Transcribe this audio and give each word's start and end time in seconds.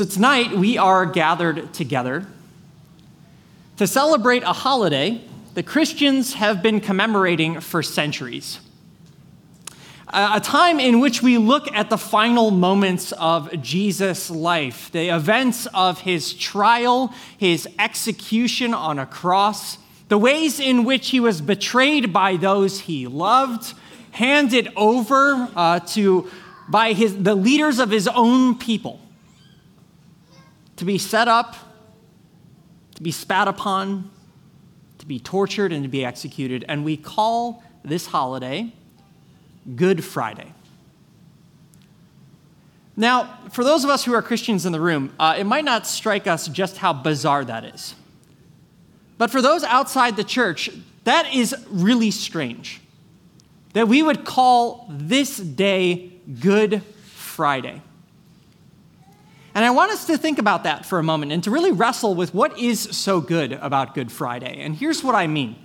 So 0.00 0.06
tonight 0.06 0.56
we 0.56 0.78
are 0.78 1.04
gathered 1.04 1.74
together 1.74 2.26
to 3.76 3.86
celebrate 3.86 4.42
a 4.42 4.54
holiday 4.54 5.20
that 5.52 5.66
Christians 5.66 6.32
have 6.32 6.62
been 6.62 6.80
commemorating 6.80 7.60
for 7.60 7.82
centuries. 7.82 8.60
A 10.08 10.40
time 10.40 10.80
in 10.80 11.00
which 11.00 11.20
we 11.20 11.36
look 11.36 11.70
at 11.74 11.90
the 11.90 11.98
final 11.98 12.50
moments 12.50 13.12
of 13.12 13.60
Jesus' 13.60 14.30
life, 14.30 14.90
the 14.90 15.14
events 15.14 15.66
of 15.74 16.00
his 16.00 16.32
trial, 16.32 17.12
his 17.36 17.68
execution 17.78 18.72
on 18.72 18.98
a 18.98 19.04
cross, 19.04 19.76
the 20.08 20.16
ways 20.16 20.58
in 20.58 20.84
which 20.84 21.10
he 21.10 21.20
was 21.20 21.42
betrayed 21.42 22.10
by 22.10 22.38
those 22.38 22.80
he 22.80 23.06
loved, 23.06 23.74
handed 24.12 24.72
over 24.76 25.46
uh, 25.54 25.80
to 25.80 26.30
by 26.70 26.94
his, 26.94 27.22
the 27.22 27.34
leaders 27.34 27.78
of 27.78 27.90
his 27.90 28.08
own 28.08 28.56
people 28.56 28.98
to 30.80 30.86
be 30.86 30.96
set 30.96 31.28
up, 31.28 31.56
to 32.94 33.02
be 33.02 33.10
spat 33.10 33.46
upon, 33.46 34.10
to 34.96 35.04
be 35.04 35.20
tortured, 35.20 35.74
and 35.74 35.82
to 35.82 35.90
be 35.90 36.06
executed. 36.06 36.64
And 36.68 36.86
we 36.86 36.96
call 36.96 37.62
this 37.84 38.06
holiday 38.06 38.72
Good 39.76 40.02
Friday. 40.02 40.54
Now, 42.96 43.40
for 43.50 43.62
those 43.62 43.84
of 43.84 43.90
us 43.90 44.06
who 44.06 44.14
are 44.14 44.22
Christians 44.22 44.64
in 44.64 44.72
the 44.72 44.80
room, 44.80 45.12
uh, 45.18 45.36
it 45.38 45.44
might 45.44 45.66
not 45.66 45.86
strike 45.86 46.26
us 46.26 46.48
just 46.48 46.78
how 46.78 46.94
bizarre 46.94 47.44
that 47.44 47.66
is. 47.66 47.94
But 49.18 49.30
for 49.30 49.42
those 49.42 49.62
outside 49.64 50.16
the 50.16 50.24
church, 50.24 50.70
that 51.04 51.34
is 51.34 51.54
really 51.68 52.10
strange. 52.10 52.80
That 53.74 53.86
we 53.86 54.02
would 54.02 54.24
call 54.24 54.86
this 54.88 55.36
day 55.36 56.10
Good 56.40 56.82
Friday. 57.04 57.82
And 59.54 59.64
I 59.64 59.70
want 59.70 59.90
us 59.90 60.06
to 60.06 60.16
think 60.16 60.38
about 60.38 60.64
that 60.64 60.86
for 60.86 60.98
a 60.98 61.02
moment 61.02 61.32
and 61.32 61.42
to 61.44 61.50
really 61.50 61.72
wrestle 61.72 62.14
with 62.14 62.32
what 62.34 62.58
is 62.58 62.80
so 62.80 63.20
good 63.20 63.52
about 63.52 63.94
Good 63.94 64.12
Friday. 64.12 64.60
And 64.60 64.76
here's 64.76 65.02
what 65.02 65.14
I 65.14 65.26
mean. 65.26 65.56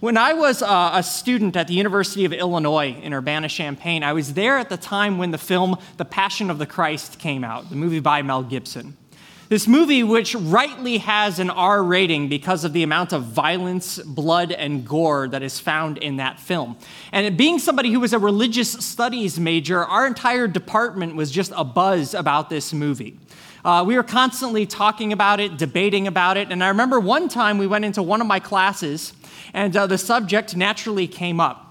When 0.00 0.16
I 0.16 0.34
was 0.34 0.62
uh, 0.62 0.90
a 0.94 1.02
student 1.02 1.56
at 1.56 1.68
the 1.68 1.74
University 1.74 2.24
of 2.24 2.32
Illinois 2.32 2.94
in 3.02 3.14
Urbana 3.14 3.48
Champaign, 3.48 4.02
I 4.02 4.12
was 4.12 4.34
there 4.34 4.58
at 4.58 4.68
the 4.68 4.76
time 4.76 5.16
when 5.16 5.30
the 5.30 5.38
film 5.38 5.78
The 5.96 6.04
Passion 6.04 6.50
of 6.50 6.58
the 6.58 6.66
Christ 6.66 7.18
came 7.18 7.44
out, 7.44 7.70
the 7.70 7.76
movie 7.76 8.00
by 8.00 8.20
Mel 8.22 8.42
Gibson. 8.42 8.96
This 9.48 9.68
movie, 9.68 10.02
which 10.02 10.34
rightly 10.34 10.98
has 10.98 11.38
an 11.38 11.50
R 11.50 11.80
rating 11.84 12.28
because 12.28 12.64
of 12.64 12.72
the 12.72 12.82
amount 12.82 13.12
of 13.12 13.22
violence, 13.22 13.98
blood, 13.98 14.50
and 14.50 14.84
gore 14.84 15.28
that 15.28 15.40
is 15.40 15.60
found 15.60 15.98
in 15.98 16.16
that 16.16 16.40
film. 16.40 16.76
And 17.12 17.36
being 17.36 17.60
somebody 17.60 17.92
who 17.92 18.00
was 18.00 18.12
a 18.12 18.18
religious 18.18 18.72
studies 18.72 19.38
major, 19.38 19.84
our 19.84 20.04
entire 20.04 20.48
department 20.48 21.14
was 21.14 21.30
just 21.30 21.52
a 21.54 21.62
buzz 21.62 22.12
about 22.12 22.50
this 22.50 22.72
movie. 22.72 23.20
Uh, 23.64 23.84
we 23.86 23.94
were 23.94 24.02
constantly 24.02 24.66
talking 24.66 25.12
about 25.12 25.38
it, 25.38 25.56
debating 25.56 26.08
about 26.08 26.36
it. 26.36 26.50
And 26.50 26.64
I 26.64 26.68
remember 26.68 26.98
one 26.98 27.28
time 27.28 27.58
we 27.58 27.68
went 27.68 27.84
into 27.84 28.02
one 28.02 28.20
of 28.20 28.26
my 28.26 28.40
classes, 28.40 29.12
and 29.54 29.76
uh, 29.76 29.86
the 29.86 29.98
subject 29.98 30.56
naturally 30.56 31.06
came 31.06 31.38
up. 31.38 31.65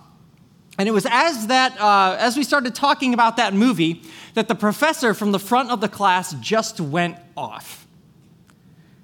And 0.77 0.89
it 0.89 0.91
was 0.91 1.07
as 1.09 1.47
that, 1.47 1.79
uh, 1.79 2.17
as 2.19 2.35
we 2.35 2.43
started 2.43 2.75
talking 2.75 3.13
about 3.13 3.37
that 3.37 3.53
movie, 3.53 4.01
that 4.33 4.47
the 4.47 4.55
professor 4.55 5.13
from 5.13 5.31
the 5.31 5.39
front 5.39 5.71
of 5.71 5.79
the 5.79 5.87
class 5.87 6.33
just 6.41 6.81
went 6.81 7.17
off. 7.37 7.87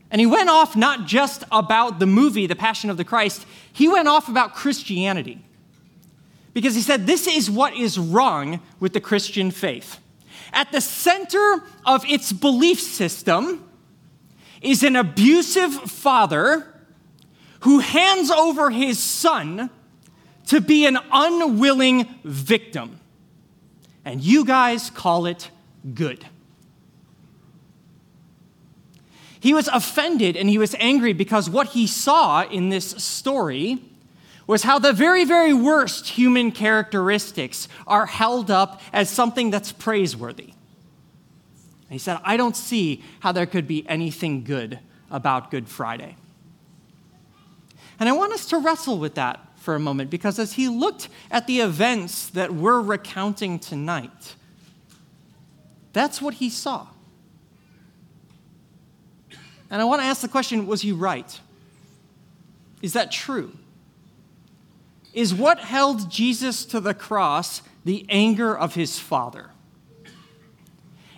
And 0.10 0.20
he 0.20 0.28
went 0.28 0.50
off 0.50 0.76
not 0.76 1.06
just 1.06 1.46
about 1.52 2.00
the 2.00 2.06
movie, 2.06 2.46
The 2.46 2.56
Passion 2.56 2.90
of 2.90 2.98
the 2.98 3.06
Christ, 3.06 3.46
he 3.72 3.88
went 3.88 4.10
off 4.10 4.28
about 4.28 4.54
Christianity. 4.54 5.42
Because 6.54 6.76
he 6.76 6.82
said, 6.82 7.08
This 7.08 7.28
is 7.28 7.50
what 7.50 7.74
is 7.74 7.98
wrong 7.98 8.60
with 8.82 8.92
the 8.92 9.00
Christian 9.00 9.52
faith. 9.52 10.00
At 10.52 10.74
the 10.74 10.82
center 10.82 11.64
of 11.86 12.04
its 12.06 12.34
belief 12.34 12.82
system 12.82 13.64
is 14.62 14.84
an 14.84 14.98
abusive 14.98 15.74
father 15.74 16.68
who 17.62 17.80
hands 17.80 18.30
over 18.30 18.70
his 18.70 19.00
son 19.00 19.70
to 20.52 20.60
be 20.60 20.86
an 20.86 20.98
unwilling 21.14 22.06
victim 22.26 23.00
and 24.04 24.20
you 24.20 24.44
guys 24.44 24.90
call 24.90 25.26
it 25.26 25.50
good. 25.94 26.26
He 29.40 29.54
was 29.54 29.70
offended 29.70 30.36
and 30.36 30.50
he 30.50 30.58
was 30.58 30.76
angry 30.78 31.14
because 31.14 31.50
what 31.50 31.68
he 31.68 31.88
saw 31.88 32.44
in 32.44 32.68
this 32.68 32.90
story 33.02 33.82
was 34.46 34.64
how 34.64 34.78
the 34.78 34.92
very, 34.92 35.24
very 35.24 35.54
worst 35.54 36.10
human 36.10 36.52
characteristics 36.52 37.70
are 37.88 38.08
held 38.08 38.52
up 38.52 38.82
as 38.92 39.10
something 39.10 39.52
that's 39.52 39.72
praiseworthy. 39.72 40.48
And 40.48 41.92
he 41.92 41.98
said, 41.98 42.20
I 42.26 42.36
don't 42.36 42.58
see 42.58 43.06
how 43.22 43.32
there 43.32 43.46
could 43.46 43.68
be 43.68 43.88
anything 43.88 44.44
good 44.44 44.80
about 45.10 45.50
Good 45.50 45.70
Friday. 45.70 46.18
And 48.02 48.10
I 48.10 48.12
want 48.12 48.34
us 48.34 48.48
to 48.48 48.58
wrestle 48.58 48.98
with 48.98 49.16
that 49.16 49.40
for 49.62 49.76
a 49.76 49.80
moment 49.80 50.10
because 50.10 50.40
as 50.40 50.54
he 50.54 50.68
looked 50.68 51.08
at 51.30 51.46
the 51.46 51.60
events 51.60 52.28
that 52.30 52.52
we're 52.54 52.82
recounting 52.82 53.60
tonight, 53.60 54.36
that's 55.94 56.22
what 56.22 56.36
he 56.36 56.50
saw. 56.50 56.88
And 59.70 59.82
I 59.82 59.86
want 59.86 60.02
to 60.02 60.06
ask 60.06 60.22
the 60.22 60.28
question 60.28 60.66
was 60.66 60.82
he 60.82 60.92
right? 60.92 61.40
Is 62.82 62.94
that 62.94 63.12
true? 63.12 63.52
Is 65.14 65.34
what 65.34 65.60
held 65.60 66.10
Jesus 66.10 66.66
to 66.66 66.80
the 66.80 66.94
cross 66.94 67.62
the 67.86 68.06
anger 68.10 68.58
of 68.58 68.76
his 68.76 68.98
Father? 68.98 69.52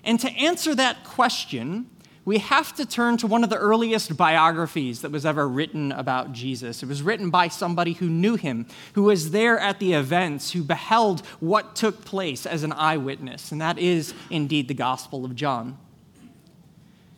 And 0.04 0.20
to 0.20 0.30
answer 0.32 0.76
that 0.76 1.06
question, 1.06 1.90
we 2.26 2.38
have 2.38 2.74
to 2.76 2.86
turn 2.86 3.18
to 3.18 3.28
one 3.28 3.44
of 3.44 3.50
the 3.50 3.58
earliest 3.58 4.16
biographies 4.16 5.02
that 5.02 5.12
was 5.12 5.26
ever 5.26 5.48
written 5.48 5.92
about 5.92 6.32
Jesus. 6.32 6.82
It 6.82 6.88
was 6.88 7.02
written 7.02 7.30
by 7.30 7.50
somebody 7.50 7.94
who 7.94 8.10
knew 8.10 8.36
him, 8.36 8.66
who 8.94 9.04
was 9.04 9.32
there 9.32 9.60
at 9.60 9.80
the 9.80 9.94
events, 9.94 10.52
who 10.52 10.64
beheld 10.64 11.26
what 11.42 11.76
took 11.76 12.06
place 12.06 12.46
as 12.46 12.64
an 12.64 12.72
eyewitness, 12.72 13.52
and 13.52 13.60
that 13.60 13.78
is 13.78 14.14
indeed 14.30 14.70
the 14.70 14.74
Gospel 14.74 15.26
of 15.26 15.36
John. 15.36 15.78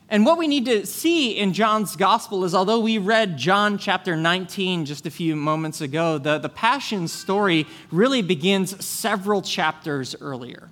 And 0.07 0.25
what 0.25 0.37
we 0.37 0.47
need 0.47 0.65
to 0.65 0.85
see 0.85 1.31
in 1.31 1.53
John's 1.53 1.95
gospel 1.95 2.45
is 2.45 2.53
although 2.53 2.79
we 2.79 2.99
read 2.99 3.37
John 3.37 3.79
chapter 3.79 4.15
19 4.15 4.85
just 4.85 5.07
a 5.07 5.11
few 5.11 5.35
moments 5.35 5.81
ago, 5.81 6.19
the, 6.19 6.37
the 6.37 6.49
Passion 6.49 7.07
story 7.07 7.65
really 7.91 8.21
begins 8.21 8.85
several 8.85 9.41
chapters 9.41 10.15
earlier 10.21 10.69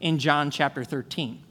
in 0.00 0.18
John 0.18 0.50
chapter 0.50 0.82
13. 0.82 1.42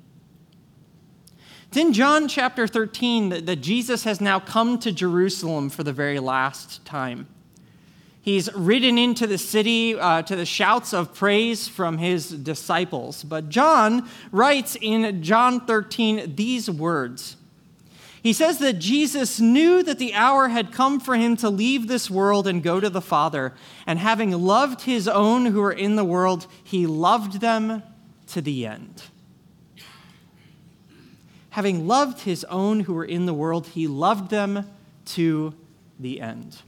It's 1.71 1.77
in 1.77 1.93
John 1.93 2.27
chapter 2.27 2.67
13 2.67 3.29
that, 3.29 3.45
that 3.45 3.61
Jesus 3.61 4.03
has 4.03 4.19
now 4.19 4.41
come 4.41 4.77
to 4.79 4.91
Jerusalem 4.91 5.69
for 5.69 5.83
the 5.83 5.93
very 5.93 6.19
last 6.19 6.83
time. 6.83 7.29
He's 8.21 8.53
ridden 8.53 8.97
into 8.97 9.25
the 9.25 9.37
city 9.37 9.97
uh, 9.97 10.23
to 10.23 10.35
the 10.35 10.45
shouts 10.45 10.93
of 10.93 11.13
praise 11.13 11.69
from 11.69 11.97
his 11.97 12.29
disciples. 12.29 13.23
But 13.23 13.47
John 13.47 14.09
writes 14.33 14.75
in 14.81 15.23
John 15.23 15.65
13 15.65 16.35
these 16.35 16.69
words. 16.69 17.37
He 18.21 18.33
says 18.33 18.57
that 18.57 18.79
Jesus 18.79 19.39
knew 19.39 19.81
that 19.81 19.97
the 19.97 20.13
hour 20.13 20.49
had 20.49 20.73
come 20.73 20.99
for 20.99 21.15
him 21.15 21.37
to 21.37 21.49
leave 21.49 21.87
this 21.87 22.09
world 22.09 22.47
and 22.47 22.61
go 22.61 22.81
to 22.81 22.89
the 22.89 22.99
Father. 22.99 23.53
And 23.87 23.97
having 23.97 24.31
loved 24.31 24.81
his 24.81 25.07
own 25.07 25.45
who 25.45 25.61
were 25.61 25.71
in 25.71 25.95
the 25.95 26.03
world, 26.03 26.47
he 26.61 26.85
loved 26.85 27.39
them 27.39 27.81
to 28.27 28.41
the 28.41 28.67
end 28.67 29.03
having 31.51 31.87
loved 31.87 32.21
his 32.21 32.43
own 32.45 32.81
who 32.81 32.93
were 32.93 33.05
in 33.05 33.25
the 33.25 33.33
world, 33.33 33.67
he 33.67 33.87
loved 33.87 34.29
them 34.31 34.69
to 35.05 35.53
the 35.99 36.19
end. 36.19 36.61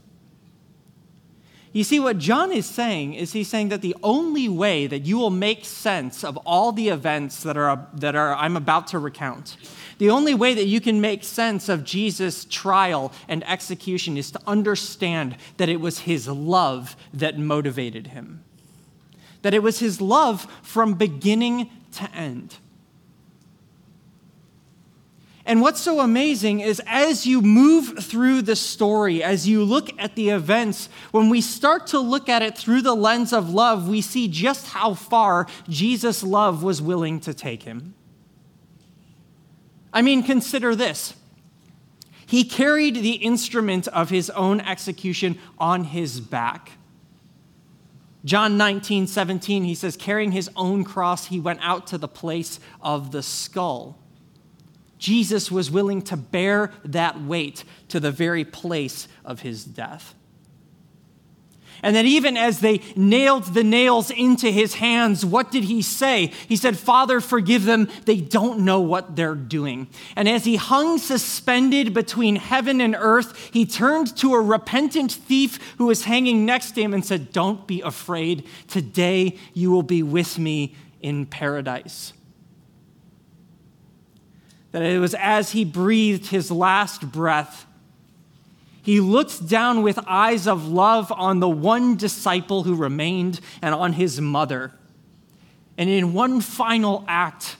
You 1.72 1.82
see, 1.82 1.98
what 1.98 2.18
John 2.18 2.52
is 2.52 2.66
saying 2.66 3.14
is 3.14 3.32
he's 3.32 3.48
saying 3.48 3.70
that 3.70 3.82
the 3.82 3.96
only 4.00 4.48
way 4.48 4.86
that 4.86 5.00
you 5.00 5.18
will 5.18 5.30
make 5.30 5.64
sense 5.64 6.22
of 6.22 6.36
all 6.46 6.70
the 6.70 6.88
events 6.88 7.42
that, 7.42 7.56
are, 7.56 7.88
that 7.94 8.14
are, 8.14 8.36
I'm 8.36 8.56
about 8.56 8.86
to 8.88 9.00
recount, 9.00 9.56
the 9.98 10.10
only 10.10 10.34
way 10.34 10.54
that 10.54 10.66
you 10.66 10.80
can 10.80 11.00
make 11.00 11.24
sense 11.24 11.68
of 11.68 11.82
Jesus' 11.82 12.44
trial 12.44 13.12
and 13.26 13.42
execution 13.48 14.16
is 14.16 14.30
to 14.30 14.40
understand 14.46 15.36
that 15.56 15.68
it 15.68 15.80
was 15.80 16.00
his 16.00 16.28
love 16.28 16.94
that 17.12 17.38
motivated 17.38 18.08
him. 18.08 18.44
That 19.42 19.54
it 19.54 19.62
was 19.62 19.80
his 19.80 20.00
love 20.00 20.46
from 20.62 20.94
beginning 20.94 21.70
to 21.96 22.08
end. 22.14 22.58
And 25.46 25.60
what's 25.60 25.80
so 25.80 26.00
amazing 26.00 26.60
is 26.60 26.80
as 26.86 27.26
you 27.26 27.42
move 27.42 28.02
through 28.02 28.42
the 28.42 28.56
story, 28.56 29.22
as 29.22 29.46
you 29.46 29.62
look 29.62 29.90
at 29.98 30.14
the 30.14 30.30
events, 30.30 30.88
when 31.10 31.28
we 31.28 31.42
start 31.42 31.86
to 31.88 32.00
look 32.00 32.30
at 32.30 32.40
it 32.40 32.56
through 32.56 32.80
the 32.80 32.94
lens 32.94 33.32
of 33.32 33.50
love, 33.50 33.86
we 33.86 34.00
see 34.00 34.26
just 34.26 34.68
how 34.68 34.94
far 34.94 35.46
Jesus' 35.68 36.22
love 36.22 36.62
was 36.62 36.80
willing 36.80 37.20
to 37.20 37.34
take 37.34 37.64
him. 37.64 37.94
I 39.92 40.00
mean, 40.00 40.22
consider 40.22 40.74
this. 40.74 41.14
He 42.26 42.44
carried 42.44 42.96
the 42.96 43.12
instrument 43.12 43.86
of 43.88 44.08
his 44.08 44.30
own 44.30 44.62
execution 44.62 45.38
on 45.58 45.84
his 45.84 46.20
back. 46.20 46.70
John 48.24 48.56
19, 48.56 49.06
17, 49.06 49.64
he 49.64 49.74
says, 49.74 49.98
carrying 49.98 50.32
his 50.32 50.48
own 50.56 50.84
cross, 50.84 51.26
he 51.26 51.38
went 51.38 51.60
out 51.62 51.86
to 51.88 51.98
the 51.98 52.08
place 52.08 52.58
of 52.80 53.12
the 53.12 53.22
skull. 53.22 53.98
Jesus 55.04 55.50
was 55.50 55.70
willing 55.70 56.00
to 56.00 56.16
bear 56.16 56.72
that 56.82 57.20
weight 57.20 57.62
to 57.88 58.00
the 58.00 58.10
very 58.10 58.42
place 58.42 59.06
of 59.22 59.42
his 59.42 59.62
death. 59.62 60.14
And 61.82 61.94
that 61.94 62.06
even 62.06 62.38
as 62.38 62.60
they 62.60 62.80
nailed 62.96 63.52
the 63.52 63.62
nails 63.62 64.10
into 64.10 64.50
his 64.50 64.76
hands, 64.76 65.22
what 65.22 65.52
did 65.52 65.64
he 65.64 65.82
say? 65.82 66.32
He 66.48 66.56
said, 66.56 66.78
Father, 66.78 67.20
forgive 67.20 67.66
them. 67.66 67.90
They 68.06 68.16
don't 68.16 68.60
know 68.60 68.80
what 68.80 69.14
they're 69.14 69.34
doing. 69.34 69.88
And 70.16 70.26
as 70.26 70.46
he 70.46 70.56
hung 70.56 70.96
suspended 70.96 71.92
between 71.92 72.36
heaven 72.36 72.80
and 72.80 72.96
earth, 72.98 73.50
he 73.52 73.66
turned 73.66 74.16
to 74.16 74.32
a 74.32 74.40
repentant 74.40 75.12
thief 75.12 75.58
who 75.76 75.84
was 75.84 76.04
hanging 76.04 76.46
next 76.46 76.70
to 76.72 76.80
him 76.80 76.94
and 76.94 77.04
said, 77.04 77.30
Don't 77.30 77.66
be 77.66 77.82
afraid. 77.82 78.48
Today 78.68 79.36
you 79.52 79.70
will 79.70 79.82
be 79.82 80.02
with 80.02 80.38
me 80.38 80.74
in 81.02 81.26
paradise. 81.26 82.14
That 84.74 84.82
it 84.82 84.98
was 84.98 85.14
as 85.14 85.52
he 85.52 85.64
breathed 85.64 86.26
his 86.26 86.50
last 86.50 87.10
breath 87.12 87.66
he 88.84 89.00
looked 89.00 89.48
down 89.48 89.82
with 89.82 89.98
eyes 90.06 90.46
of 90.46 90.68
love 90.68 91.10
on 91.10 91.40
the 91.40 91.48
one 91.48 91.96
disciple 91.96 92.64
who 92.64 92.74
remained 92.74 93.40
and 93.62 93.74
on 93.74 93.94
his 93.94 94.20
mother. 94.20 94.72
And 95.78 95.88
in 95.88 96.12
one 96.12 96.42
final 96.42 97.02
act 97.08 97.56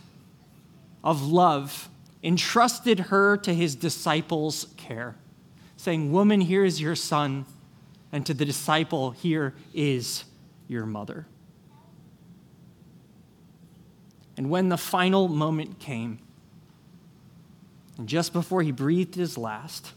of 1.02 1.22
love, 1.22 1.88
entrusted 2.22 2.98
her 3.00 3.38
to 3.38 3.54
his 3.54 3.74
disciples' 3.74 4.66
care, 4.76 5.16
saying, 5.78 6.12
Woman, 6.12 6.42
here 6.42 6.62
is 6.62 6.78
your 6.78 6.94
son, 6.94 7.46
and 8.12 8.26
to 8.26 8.34
the 8.34 8.44
disciple, 8.44 9.12
here 9.12 9.54
is 9.72 10.24
your 10.68 10.84
mother. 10.84 11.26
And 14.36 14.50
when 14.50 14.68
the 14.68 14.76
final 14.76 15.28
moment 15.28 15.78
came, 15.78 16.18
and 17.98 18.08
just 18.08 18.32
before 18.32 18.62
he 18.62 18.72
breathed 18.72 19.14
his 19.14 19.38
last, 19.38 19.92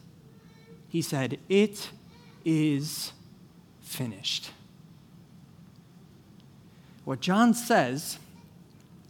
he 0.87 1.01
said, 1.01 1.39
It 1.49 1.89
is 2.45 3.11
finished. 3.81 4.51
What 7.05 7.21
John 7.21 7.53
says 7.53 8.19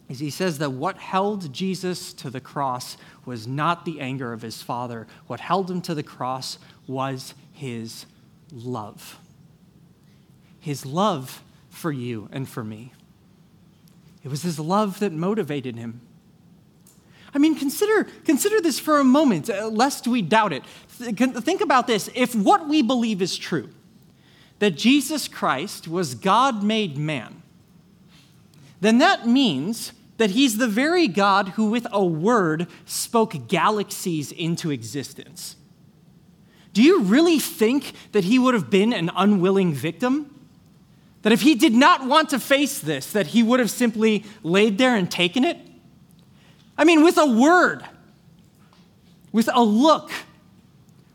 is 0.08 0.20
he 0.20 0.30
says 0.30 0.60
that 0.60 0.72
what 0.72 0.98
held 0.98 1.52
Jesus 1.52 2.14
to 2.14 2.30
the 2.30 2.40
cross 2.40 2.96
was 3.26 3.48
not 3.48 3.86
the 3.86 4.00
anger 4.00 4.32
of 4.32 4.42
his 4.42 4.62
father. 4.62 5.08
What 5.28 5.40
held 5.40 5.70
him 5.70 5.82
to 5.82 5.96
the 5.96 6.04
cross 6.04 6.60
was 6.86 7.34
his 7.52 8.06
love. 8.52 9.20
His 10.60 10.86
love 10.86 11.44
for 11.70 11.92
you 11.92 12.30
and 12.32 12.48
for 12.48 12.64
me. 12.64 12.94
It 14.24 14.30
was 14.30 14.44
his 14.44 14.60
love 14.60 15.00
that 15.00 15.12
motivated 15.12 15.76
him. 15.76 16.02
I 17.34 17.38
mean, 17.40 17.56
consider, 17.56 18.06
consider 18.26 18.62
this 18.62 18.80
for 18.80 19.00
a 19.00 19.04
moment, 19.04 19.50
uh, 19.50 19.68
lest 19.68 20.08
we 20.08 20.22
doubt 20.22 20.54
it. 20.54 20.66
Think 20.88 21.62
about 21.62 21.88
this. 21.88 22.10
If 22.16 22.34
what 22.34 22.68
we 22.68 22.82
believe 22.82 23.22
is 23.22 23.38
true, 23.38 23.70
that 24.60 24.72
Jesus 24.72 25.28
Christ 25.28 25.88
was 25.88 26.16
God 26.16 26.64
made 26.64 26.98
man, 26.98 27.44
then 28.82 28.98
that 29.00 29.28
means 29.28 29.92
that 30.18 30.32
he's 30.32 30.58
the 30.58 30.68
very 30.68 31.08
God 31.08 31.50
who, 31.50 31.70
with 31.70 31.86
a 31.92 32.04
word, 32.04 32.68
spoke 32.86 33.48
galaxies 33.48 34.32
into 34.32 34.72
existence. 34.72 35.56
Do 36.74 36.82
you 36.82 37.02
really 37.02 37.40
think 37.40 37.94
that 38.12 38.24
he 38.24 38.40
would 38.40 38.54
have 38.54 38.70
been 38.70 38.94
an 38.94 39.12
unwilling 39.16 39.74
victim? 39.74 40.34
That 41.24 41.34
if 41.34 41.42
he 41.42 41.56
did 41.56 41.74
not 41.74 42.06
want 42.06 42.30
to 42.30 42.40
face 42.40 42.80
this, 42.80 43.12
that 43.12 43.28
he 43.28 43.44
would 43.44 43.60
have 43.60 43.72
simply 43.72 44.24
laid 44.44 44.78
there 44.78 44.96
and 44.96 45.10
taken 45.10 45.44
it? 45.44 45.58
I 46.78 46.84
mean, 46.84 47.04
with 47.04 47.18
a 47.18 47.26
word, 47.26 47.84
with 49.32 49.50
a 49.52 49.64
look, 49.64 50.12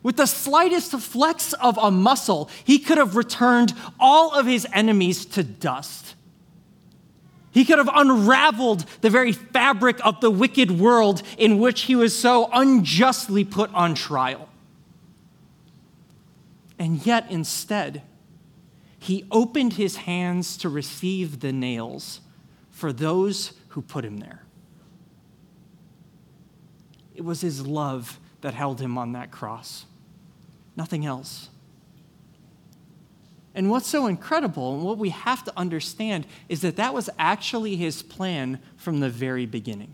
with 0.02 0.16
the 0.16 0.26
slightest 0.26 0.92
flex 0.92 1.52
of 1.54 1.78
a 1.78 1.90
muscle, 1.90 2.50
he 2.64 2.78
could 2.78 2.98
have 2.98 3.14
returned 3.14 3.72
all 4.00 4.32
of 4.32 4.46
his 4.46 4.66
enemies 4.72 5.24
to 5.26 5.44
dust. 5.44 6.14
He 7.52 7.64
could 7.64 7.78
have 7.78 7.90
unraveled 7.92 8.86
the 9.02 9.10
very 9.10 9.32
fabric 9.32 10.04
of 10.04 10.20
the 10.20 10.30
wicked 10.30 10.70
world 10.70 11.22
in 11.36 11.58
which 11.58 11.82
he 11.82 11.94
was 11.94 12.18
so 12.18 12.48
unjustly 12.52 13.44
put 13.44 13.72
on 13.74 13.94
trial. 13.94 14.48
And 16.78 17.04
yet, 17.06 17.30
instead, 17.30 18.02
he 18.98 19.26
opened 19.30 19.74
his 19.74 19.96
hands 19.96 20.56
to 20.58 20.68
receive 20.68 21.40
the 21.40 21.52
nails 21.52 22.20
for 22.70 22.92
those 22.92 23.52
who 23.68 23.82
put 23.82 24.04
him 24.04 24.18
there. 24.18 24.42
It 27.14 27.24
was 27.24 27.40
his 27.40 27.66
love 27.66 28.18
that 28.40 28.54
held 28.54 28.80
him 28.80 28.98
on 28.98 29.12
that 29.12 29.30
cross, 29.30 29.84
nothing 30.76 31.06
else. 31.06 31.48
And 33.54 33.70
what's 33.70 33.86
so 33.86 34.06
incredible, 34.06 34.74
and 34.74 34.82
what 34.82 34.98
we 34.98 35.10
have 35.10 35.44
to 35.44 35.52
understand, 35.58 36.26
is 36.48 36.62
that 36.62 36.76
that 36.76 36.94
was 36.94 37.10
actually 37.18 37.76
his 37.76 38.02
plan 38.02 38.58
from 38.76 39.00
the 39.00 39.10
very 39.10 39.44
beginning. 39.44 39.92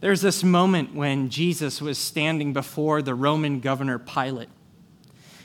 There's 0.00 0.20
this 0.20 0.44
moment 0.44 0.94
when 0.94 1.28
Jesus 1.28 1.80
was 1.80 1.98
standing 1.98 2.52
before 2.52 3.02
the 3.02 3.14
Roman 3.14 3.60
governor 3.60 3.98
Pilate. 3.98 4.48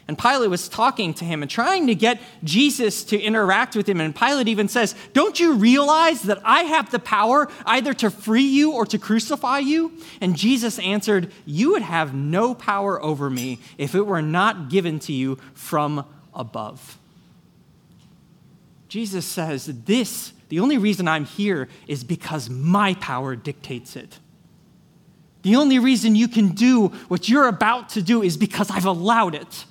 And 0.07 0.17
Pilate 0.17 0.49
was 0.49 0.67
talking 0.67 1.13
to 1.13 1.25
him 1.25 1.41
and 1.41 1.49
trying 1.49 1.87
to 1.87 1.95
get 1.95 2.21
Jesus 2.43 3.05
to 3.05 3.19
interact 3.19 3.75
with 3.75 3.87
him. 3.87 4.01
And 4.01 4.13
Pilate 4.13 4.49
even 4.49 4.67
says, 4.67 4.95
Don't 5.13 5.39
you 5.39 5.53
realize 5.53 6.23
that 6.23 6.41
I 6.43 6.63
have 6.63 6.91
the 6.91 6.99
power 6.99 7.49
either 7.65 7.93
to 7.95 8.09
free 8.09 8.43
you 8.43 8.73
or 8.73 8.85
to 8.87 8.97
crucify 8.97 9.59
you? 9.59 9.93
And 10.19 10.35
Jesus 10.35 10.77
answered, 10.79 11.31
You 11.45 11.71
would 11.71 11.83
have 11.83 12.13
no 12.13 12.53
power 12.53 13.01
over 13.01 13.29
me 13.29 13.59
if 13.77 13.95
it 13.95 14.05
were 14.05 14.21
not 14.21 14.69
given 14.69 14.99
to 14.99 15.13
you 15.13 15.37
from 15.53 16.05
above. 16.33 16.97
Jesus 18.89 19.25
says, 19.25 19.65
This, 19.85 20.33
the 20.49 20.59
only 20.59 20.77
reason 20.77 21.07
I'm 21.07 21.25
here 21.25 21.69
is 21.87 22.03
because 22.03 22.49
my 22.49 22.93
power 22.95 23.37
dictates 23.37 23.95
it. 23.95 24.19
The 25.43 25.55
only 25.55 25.79
reason 25.79 26.15
you 26.15 26.27
can 26.27 26.49
do 26.49 26.87
what 27.07 27.29
you're 27.29 27.47
about 27.47 27.89
to 27.89 28.01
do 28.01 28.21
is 28.21 28.35
because 28.35 28.69
I've 28.69 28.85
allowed 28.85 29.35
it. 29.35 29.65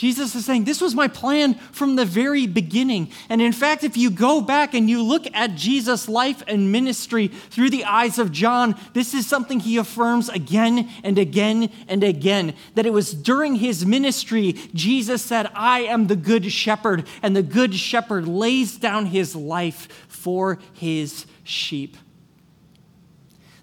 Jesus 0.00 0.34
is 0.34 0.46
saying, 0.46 0.64
This 0.64 0.80
was 0.80 0.94
my 0.94 1.08
plan 1.08 1.52
from 1.72 1.94
the 1.94 2.06
very 2.06 2.46
beginning. 2.46 3.10
And 3.28 3.42
in 3.42 3.52
fact, 3.52 3.84
if 3.84 3.98
you 3.98 4.10
go 4.10 4.40
back 4.40 4.72
and 4.72 4.88
you 4.88 5.02
look 5.02 5.26
at 5.34 5.56
Jesus' 5.56 6.08
life 6.08 6.42
and 6.46 6.72
ministry 6.72 7.28
through 7.28 7.68
the 7.68 7.84
eyes 7.84 8.18
of 8.18 8.32
John, 8.32 8.80
this 8.94 9.12
is 9.12 9.26
something 9.26 9.60
he 9.60 9.76
affirms 9.76 10.30
again 10.30 10.88
and 11.04 11.18
again 11.18 11.70
and 11.86 12.02
again. 12.02 12.54
That 12.76 12.86
it 12.86 12.94
was 12.94 13.12
during 13.12 13.56
his 13.56 13.84
ministry, 13.84 14.52
Jesus 14.72 15.20
said, 15.20 15.50
I 15.54 15.80
am 15.80 16.06
the 16.06 16.16
good 16.16 16.50
shepherd, 16.50 17.06
and 17.22 17.36
the 17.36 17.42
good 17.42 17.74
shepherd 17.74 18.26
lays 18.26 18.78
down 18.78 19.04
his 19.04 19.36
life 19.36 20.06
for 20.08 20.60
his 20.72 21.26
sheep 21.44 21.98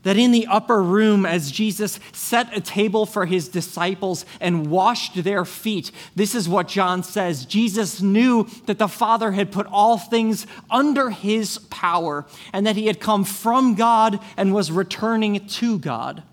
that 0.07 0.15
in 0.15 0.31
the 0.31 0.47
upper 0.47 0.81
room, 0.81 1.25
as 1.25 1.51
Jesus 1.51 1.99
set 2.13 2.55
a 2.55 2.61
table 2.61 3.05
for 3.05 3.25
his 3.25 3.49
disciples 3.49 4.25
and 4.39 4.67
washed 4.67 5.21
their 5.21 5.43
feet, 5.43 5.91
this 6.15 6.33
is 6.33 6.47
what 6.47 6.69
John 6.69 7.03
says 7.03 7.45
Jesus 7.45 8.01
knew 8.01 8.47
that 8.67 8.79
the 8.79 8.87
Father 8.87 9.33
had 9.33 9.51
put 9.51 9.67
all 9.67 9.97
things 9.97 10.47
under 10.71 11.09
his 11.09 11.57
power 11.69 12.25
and 12.53 12.65
that 12.65 12.77
he 12.77 12.87
had 12.87 13.01
come 13.01 13.25
from 13.25 13.75
God 13.75 14.21
and 14.37 14.53
was 14.53 14.71
returning 14.71 15.45
to 15.45 15.77
God. 15.77 16.23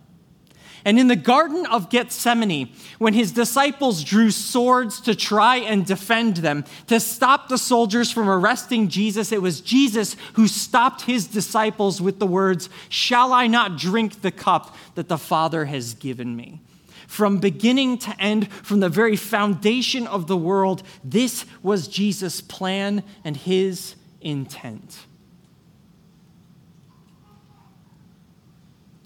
And 0.85 0.99
in 0.99 1.09
the 1.09 1.17
Garden 1.17 1.64
of 1.67 1.88
Gethsemane, 1.88 2.71
when 2.99 3.14
his 3.14 3.33
disciples 3.33 4.05
drew 4.05 4.31
swords 4.31 5.00
to 5.03 5.14
try 5.14 5.57
and 5.57 5.87
defend 5.87 6.38
them, 6.38 6.64
to 6.88 7.00
stop 7.00 7.49
the 7.49 7.57
soldiers 7.57 8.11
from 8.11 8.29
arresting 8.29 8.88
Jesus, 8.88 9.33
it 9.33 9.41
was 9.41 9.62
Jesus 9.62 10.14
who 10.35 10.47
stopped 10.47 11.03
his 11.03 11.26
disciples 11.26 12.03
with 12.03 12.19
the 12.19 12.26
words, 12.26 12.69
Shall 12.91 13.33
I 13.33 13.47
not 13.47 13.79
drink 13.79 14.21
the 14.21 14.31
cup 14.31 14.76
that 14.95 15.09
the 15.09 15.17
Father 15.17 15.64
has 15.64 15.95
given 15.95 16.37
me? 16.37 16.61
From 17.07 17.38
beginning 17.38 17.99
to 17.99 18.21
end, 18.21 18.53
from 18.53 18.81
the 18.81 18.88
very 18.91 19.17
foundation 19.17 20.07
of 20.07 20.26
the 20.26 20.37
world, 20.37 20.83
this 21.03 21.47
was 21.62 21.88
Jesus' 21.88 22.43
plan 22.43 23.03
and 23.25 23.37
his 23.37 23.95
intent. 24.21 24.99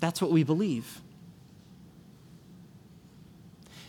That's 0.01 0.21
what 0.21 0.31
we 0.31 0.43
believe. 0.43 1.01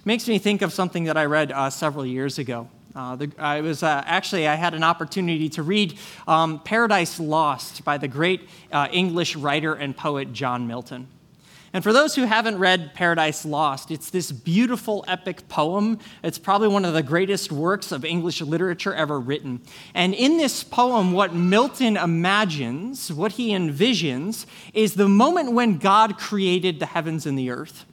Makes 0.05 0.27
me 0.29 0.39
think 0.39 0.61
of 0.61 0.71
something 0.71 1.03
that 1.05 1.17
I 1.17 1.25
read 1.25 1.51
uh, 1.51 1.69
several 1.69 2.05
years 2.05 2.39
ago. 2.39 2.69
Uh, 2.95 3.17
the, 3.17 3.31
I 3.37 3.61
was 3.61 3.83
uh, 3.83 4.01
actually 4.05 4.47
I 4.47 4.55
had 4.55 4.73
an 4.73 4.83
opportunity 4.83 5.49
to 5.49 5.63
read 5.63 5.97
um, 6.27 6.59
Paradise 6.59 7.19
Lost 7.19 7.83
by 7.83 7.97
the 7.97 8.07
great 8.07 8.47
uh, 8.71 8.87
English 8.91 9.35
writer 9.35 9.73
and 9.73 9.95
poet 9.95 10.31
John 10.31 10.67
Milton. 10.67 11.07
And 11.71 11.83
for 11.83 11.93
those 11.93 12.15
who 12.15 12.23
haven't 12.23 12.57
read 12.57 12.93
Paradise 12.95 13.45
Lost, 13.45 13.91
it's 13.91 14.09
this 14.09 14.31
beautiful 14.31 15.05
epic 15.07 15.47
poem. 15.49 15.99
It's 16.23 16.39
probably 16.39 16.69
one 16.69 16.83
of 16.83 16.93
the 16.93 17.03
greatest 17.03 17.51
works 17.51 17.91
of 17.91 18.03
English 18.03 18.41
literature 18.41 18.93
ever 18.93 19.19
written. 19.19 19.61
And 19.93 20.15
in 20.15 20.37
this 20.37 20.63
poem, 20.63 21.11
what 21.11 21.35
Milton 21.35 21.95
imagines, 21.95 23.13
what 23.13 23.33
he 23.33 23.49
envisions, 23.49 24.47
is 24.73 24.95
the 24.95 25.09
moment 25.09 25.51
when 25.51 25.77
God 25.77 26.17
created 26.17 26.79
the 26.79 26.87
heavens 26.87 27.27
and 27.27 27.37
the 27.37 27.51
earth. 27.51 27.85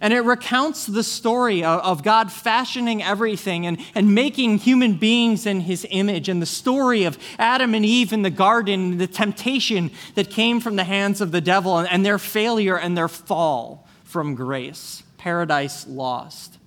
And 0.00 0.12
it 0.12 0.20
recounts 0.20 0.86
the 0.86 1.02
story 1.02 1.64
of, 1.64 2.02
God 2.02 2.30
fashioning 2.30 3.02
everything 3.02 3.66
and, 3.66 3.78
and 3.94 4.14
making 4.14 4.58
human 4.58 4.94
beings 4.94 5.46
in 5.46 5.60
his 5.60 5.86
image, 5.90 6.28
and 6.28 6.40
the 6.40 6.46
story 6.46 7.04
of 7.04 7.18
Adam 7.38 7.74
and 7.74 7.84
Eve 7.84 8.12
in 8.12 8.22
the 8.22 8.30
garden, 8.30 8.98
the 8.98 9.06
temptation 9.06 9.90
that 10.14 10.30
came 10.30 10.60
from 10.60 10.76
the 10.76 10.84
hands 10.84 11.20
of 11.20 11.32
the 11.32 11.40
devil, 11.40 11.78
and, 11.78 11.88
and 11.88 12.06
their 12.06 12.18
failure 12.18 12.78
and 12.78 12.96
their 12.96 13.08
fall 13.08 13.88
from 14.04 14.34
grace. 14.34 15.02
Paradise 15.16 15.86
lost. 15.86 16.58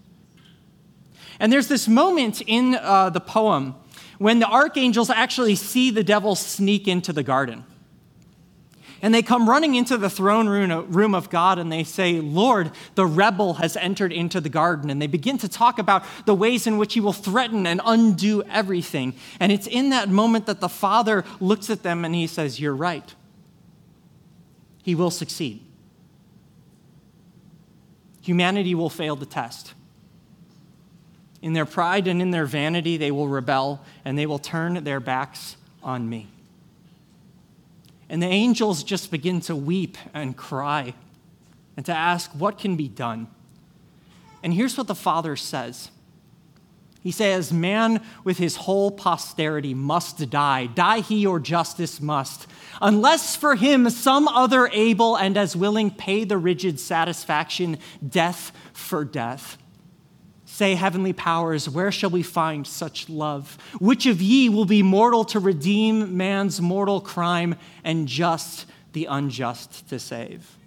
And 1.39 1.51
there's 1.51 1.67
this 1.67 1.87
moment 1.87 2.41
in 2.45 2.75
uh, 2.75 3.09
the 3.09 3.21
poem 3.21 3.75
when 4.19 4.39
the 4.39 4.47
archangels 4.47 5.09
actually 5.09 5.55
see 5.55 5.89
the 5.89 6.03
devil 6.03 6.35
sneak 6.35 6.87
into 6.87 7.11
the 7.11 7.23
garden. 7.23 7.63
And 9.01 9.13
they 9.13 9.23
come 9.23 9.49
running 9.49 9.73
into 9.73 9.97
the 9.97 10.09
throne 10.09 10.47
room 10.47 11.15
of 11.15 11.29
God 11.31 11.57
and 11.57 11.71
they 11.71 11.83
say, 11.83 12.21
Lord, 12.21 12.71
the 12.93 13.05
rebel 13.05 13.55
has 13.55 13.75
entered 13.75 14.13
into 14.13 14.39
the 14.39 14.49
garden. 14.49 14.91
And 14.91 15.01
they 15.01 15.07
begin 15.07 15.39
to 15.39 15.49
talk 15.49 15.79
about 15.79 16.03
the 16.25 16.35
ways 16.35 16.67
in 16.67 16.77
which 16.77 16.93
he 16.93 16.99
will 16.99 17.13
threaten 17.13 17.65
and 17.65 17.81
undo 17.83 18.43
everything. 18.43 19.15
And 19.39 19.51
it's 19.51 19.65
in 19.65 19.89
that 19.89 20.09
moment 20.09 20.45
that 20.45 20.59
the 20.59 20.69
Father 20.69 21.25
looks 21.39 21.71
at 21.71 21.81
them 21.81 22.05
and 22.05 22.13
he 22.13 22.27
says, 22.27 22.59
You're 22.59 22.75
right. 22.75 23.15
He 24.83 24.93
will 24.93 25.11
succeed. 25.11 25.65
Humanity 28.21 28.75
will 28.75 28.89
fail 28.89 29.15
the 29.15 29.25
test. 29.25 29.73
In 31.41 31.53
their 31.53 31.65
pride 31.65 32.07
and 32.07 32.21
in 32.21 32.29
their 32.29 32.45
vanity, 32.45 32.97
they 32.97 33.09
will 33.09 33.27
rebel 33.27 33.83
and 34.05 34.15
they 34.15 34.27
will 34.27 34.37
turn 34.37 34.83
their 34.83 34.99
backs 34.99 35.57
on 35.81 36.07
me. 36.07 36.27
And 38.11 38.21
the 38.21 38.27
angels 38.27 38.83
just 38.83 39.09
begin 39.09 39.39
to 39.41 39.55
weep 39.55 39.97
and 40.13 40.35
cry 40.35 40.95
and 41.77 41.85
to 41.85 41.95
ask, 41.95 42.29
What 42.31 42.57
can 42.57 42.75
be 42.75 42.89
done? 42.89 43.27
And 44.43 44.53
here's 44.53 44.77
what 44.77 44.87
the 44.87 44.95
Father 44.95 45.37
says 45.37 45.91
He 47.01 47.11
says, 47.11 47.53
Man 47.53 48.03
with 48.25 48.37
his 48.37 48.57
whole 48.57 48.91
posterity 48.91 49.73
must 49.73 50.29
die. 50.29 50.65
Die 50.65 50.99
he 50.99 51.25
or 51.25 51.39
justice 51.39 52.01
must. 52.01 52.47
Unless 52.81 53.37
for 53.37 53.55
him 53.55 53.89
some 53.89 54.27
other 54.27 54.67
able 54.73 55.15
and 55.15 55.37
as 55.37 55.55
willing 55.55 55.89
pay 55.89 56.25
the 56.25 56.37
rigid 56.37 56.81
satisfaction, 56.81 57.77
death 58.05 58.51
for 58.73 59.05
death. 59.05 59.57
Say, 60.53 60.75
heavenly 60.75 61.13
powers, 61.13 61.69
where 61.69 61.93
shall 61.93 62.09
we 62.09 62.23
find 62.23 62.67
such 62.67 63.07
love? 63.07 63.57
Which 63.79 64.05
of 64.05 64.21
ye 64.21 64.49
will 64.49 64.65
be 64.65 64.83
mortal 64.83 65.23
to 65.25 65.39
redeem 65.39 66.17
man's 66.17 66.59
mortal 66.59 66.99
crime 66.99 67.55
and 67.85 68.05
just 68.05 68.65
the 68.91 69.05
unjust 69.05 69.87
to 69.87 69.97
save? 69.97 70.57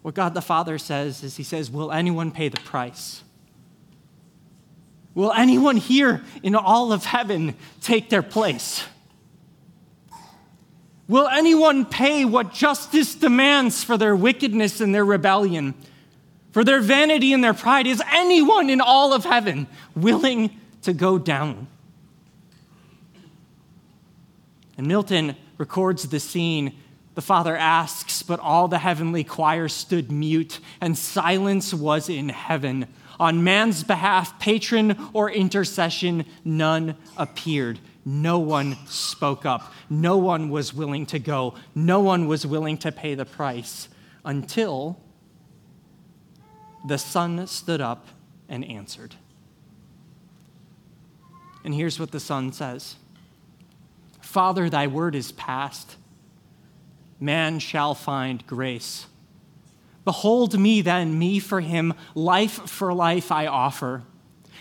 What 0.00 0.14
God 0.14 0.32
the 0.32 0.40
Father 0.40 0.78
says 0.78 1.22
is, 1.22 1.36
He 1.36 1.42
says, 1.42 1.70
Will 1.70 1.92
anyone 1.92 2.30
pay 2.32 2.48
the 2.48 2.60
price? 2.62 3.22
Will 5.14 5.32
anyone 5.32 5.76
here 5.76 6.24
in 6.42 6.54
all 6.54 6.90
of 6.90 7.04
heaven 7.04 7.54
take 7.82 8.08
their 8.08 8.22
place? 8.22 8.82
Will 11.06 11.28
anyone 11.28 11.84
pay 11.84 12.24
what 12.24 12.54
justice 12.54 13.14
demands 13.14 13.84
for 13.84 13.98
their 13.98 14.16
wickedness 14.16 14.80
and 14.80 14.94
their 14.94 15.04
rebellion? 15.04 15.74
For 16.54 16.62
their 16.62 16.80
vanity 16.80 17.32
and 17.32 17.42
their 17.42 17.52
pride, 17.52 17.84
is 17.84 18.00
anyone 18.12 18.70
in 18.70 18.80
all 18.80 19.12
of 19.12 19.24
heaven 19.24 19.66
willing 19.96 20.60
to 20.82 20.92
go 20.92 21.18
down? 21.18 21.66
And 24.78 24.86
Milton 24.86 25.34
records 25.58 26.08
the 26.08 26.20
scene. 26.20 26.72
The 27.16 27.22
father 27.22 27.56
asks, 27.56 28.22
but 28.22 28.38
all 28.38 28.68
the 28.68 28.78
heavenly 28.78 29.24
choir 29.24 29.66
stood 29.66 30.12
mute, 30.12 30.60
and 30.80 30.96
silence 30.96 31.74
was 31.74 32.08
in 32.08 32.28
heaven. 32.28 32.86
On 33.18 33.42
man's 33.42 33.82
behalf, 33.82 34.38
patron 34.38 34.96
or 35.12 35.32
intercession, 35.32 36.24
none 36.44 36.94
appeared. 37.16 37.80
No 38.04 38.38
one 38.38 38.76
spoke 38.86 39.44
up. 39.44 39.72
No 39.90 40.18
one 40.18 40.50
was 40.50 40.72
willing 40.72 41.06
to 41.06 41.18
go. 41.18 41.54
No 41.74 41.98
one 41.98 42.28
was 42.28 42.46
willing 42.46 42.78
to 42.78 42.92
pay 42.92 43.16
the 43.16 43.24
price 43.24 43.88
until 44.24 45.00
the 46.84 46.98
son 46.98 47.46
stood 47.46 47.80
up 47.80 48.08
and 48.48 48.64
answered. 48.64 49.14
And 51.64 51.74
here's 51.74 51.98
what 51.98 52.10
the 52.10 52.20
son 52.20 52.52
says 52.52 52.96
Father, 54.20 54.68
thy 54.68 54.86
word 54.86 55.14
is 55.14 55.32
past. 55.32 55.96
Man 57.18 57.58
shall 57.58 57.94
find 57.94 58.46
grace. 58.46 59.06
Behold 60.04 60.58
me 60.58 60.82
then, 60.82 61.18
me 61.18 61.38
for 61.38 61.60
him, 61.60 61.94
life 62.14 62.68
for 62.68 62.92
life 62.92 63.32
I 63.32 63.46
offer. 63.46 64.02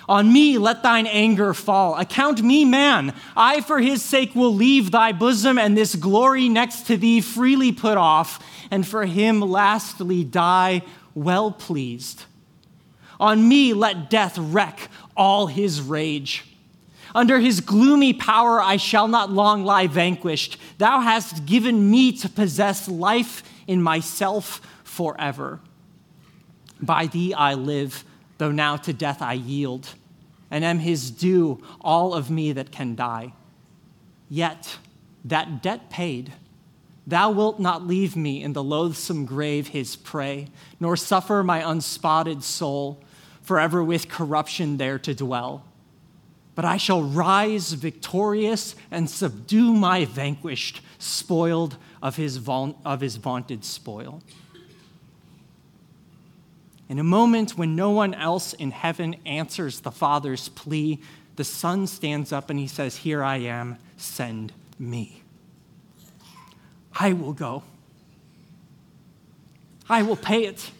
On 0.08 0.32
me 0.32 0.58
let 0.58 0.84
thine 0.84 1.08
anger 1.08 1.54
fall. 1.54 1.98
Account 1.98 2.42
me 2.42 2.66
man. 2.66 3.14
I 3.36 3.62
for 3.62 3.80
his 3.80 4.02
sake 4.02 4.36
will 4.36 4.54
leave 4.54 4.92
thy 4.92 5.12
bosom 5.12 5.58
and 5.58 5.78
this 5.78 5.96
glory 5.96 6.50
next 6.50 6.88
to 6.88 6.98
thee 6.98 7.22
freely 7.22 7.72
put 7.72 7.98
off, 7.98 8.40
and 8.70 8.86
for 8.86 9.06
him 9.06 9.42
lastly 9.42 10.24
die 10.24 10.84
well 11.16 11.52
pleased. 11.52 12.26
On 13.20 13.48
me 13.48 13.74
let 13.74 14.10
death 14.10 14.38
wreak 14.38 14.88
all 15.16 15.48
his 15.48 15.82
rage. 15.82 16.46
Under 17.16 17.40
his 17.40 17.62
gloomy 17.62 18.14
power 18.14 18.62
I 18.62 18.78
shall 18.78 19.08
not 19.08 19.32
long 19.32 19.64
lie 19.64 19.88
vanquished. 19.88 20.58
Thou 20.78 21.02
hast 21.02 21.46
given 21.46 21.90
me 21.92 22.12
to 22.14 22.30
possess 22.30 22.88
life 22.88 23.44
in 23.68 23.82
myself 23.82 24.62
forever. 24.84 25.60
By 26.82 27.08
thee 27.08 27.34
I 27.34 27.54
live, 27.54 28.04
though 28.40 28.52
now 28.52 28.78
to 28.78 28.94
death 28.94 29.22
I 29.22 29.34
yield, 29.34 29.94
and 30.50 30.66
am 30.66 30.80
his 30.80 31.12
due, 31.12 31.64
all 31.82 32.14
of 32.14 32.30
me 32.30 32.52
that 32.52 32.72
can 32.72 32.96
die. 32.96 33.34
Yet, 34.30 34.78
that 35.24 35.62
debt 35.62 35.90
paid, 35.90 36.34
Thou 37.06 37.32
wilt 37.32 37.60
not 37.60 37.86
leave 37.86 38.16
me 38.16 38.42
in 38.42 38.54
the 38.54 38.64
loathsome 38.64 39.26
grave 39.26 39.70
his 39.70 39.96
prey, 39.96 40.48
nor 40.80 40.96
suffer 40.96 41.44
my 41.44 41.70
unspotted 41.70 42.44
soul 42.44 43.04
forever 43.42 43.84
with 43.84 44.08
corruption 44.08 44.78
there 44.78 44.98
to 45.00 45.14
dwell. 45.14 45.66
But 46.56 46.66
I 46.66 46.78
shall 46.78 47.04
rise 47.04 47.74
victorious 47.74 48.76
and 48.92 49.10
subdue 49.10 49.74
my 49.74 50.06
vanquished, 50.06 50.82
spoiled 51.00 51.78
of 52.02 52.16
his, 52.16 52.38
va- 52.38 52.76
of 52.86 53.02
his 53.02 53.18
vaunted 53.18 53.66
spoil. 53.66 54.22
In 56.88 57.00
a 57.00 57.04
moment 57.04 57.58
when 57.58 57.76
no 57.76 57.90
one 57.90 58.14
else 58.14 58.54
in 58.54 58.72
heaven 58.72 59.16
answers 59.26 59.80
the 59.80 59.92
Father's 59.92 60.50
plea, 60.50 61.02
the 61.38 61.44
Son 61.44 61.88
stands 61.88 62.32
up 62.32 62.50
and 62.50 62.60
he 62.60 62.68
says, 62.68 62.98
Here 62.98 63.24
I 63.24 63.38
am, 63.38 63.78
send 63.98 64.54
me. 64.78 65.23
I 67.00 67.14
will 67.14 67.34
go. 67.34 67.64
I 69.90 70.02
will 70.02 70.16
pay 70.16 70.46
it. 70.46 70.72